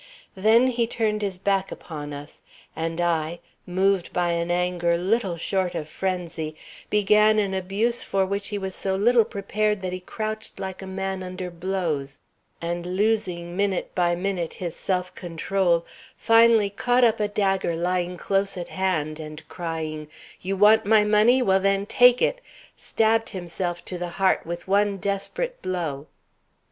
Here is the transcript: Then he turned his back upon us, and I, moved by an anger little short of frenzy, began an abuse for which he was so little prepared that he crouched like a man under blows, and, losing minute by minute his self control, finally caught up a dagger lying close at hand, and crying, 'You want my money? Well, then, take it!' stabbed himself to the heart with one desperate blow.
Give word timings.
Then 0.33 0.65
he 0.65 0.87
turned 0.87 1.21
his 1.21 1.37
back 1.37 1.71
upon 1.71 2.11
us, 2.11 2.41
and 2.75 2.99
I, 2.99 3.39
moved 3.67 4.11
by 4.11 4.31
an 4.31 4.49
anger 4.49 4.97
little 4.97 5.37
short 5.37 5.75
of 5.75 5.87
frenzy, 5.87 6.55
began 6.89 7.37
an 7.37 7.53
abuse 7.53 8.03
for 8.03 8.25
which 8.25 8.47
he 8.47 8.57
was 8.57 8.73
so 8.73 8.95
little 8.95 9.23
prepared 9.23 9.83
that 9.83 9.93
he 9.93 9.99
crouched 9.99 10.59
like 10.59 10.81
a 10.81 10.87
man 10.87 11.21
under 11.21 11.51
blows, 11.51 12.17
and, 12.59 12.83
losing 12.87 13.55
minute 13.55 13.93
by 13.93 14.15
minute 14.15 14.55
his 14.55 14.75
self 14.75 15.13
control, 15.13 15.85
finally 16.17 16.71
caught 16.71 17.03
up 17.03 17.19
a 17.19 17.27
dagger 17.27 17.75
lying 17.75 18.17
close 18.17 18.57
at 18.57 18.69
hand, 18.69 19.19
and 19.19 19.47
crying, 19.49 20.07
'You 20.41 20.57
want 20.57 20.83
my 20.83 21.03
money? 21.03 21.43
Well, 21.43 21.59
then, 21.59 21.85
take 21.85 22.23
it!' 22.23 22.41
stabbed 22.75 23.29
himself 23.29 23.85
to 23.85 23.99
the 23.99 24.09
heart 24.17 24.47
with 24.47 24.67
one 24.67 24.97
desperate 24.97 25.61
blow. 25.61 26.07